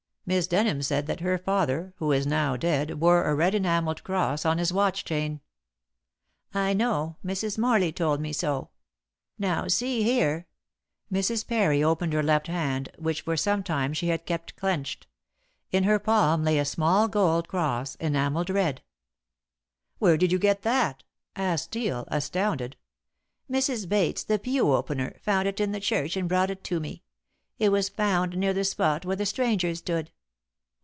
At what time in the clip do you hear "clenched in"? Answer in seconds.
14.55-15.83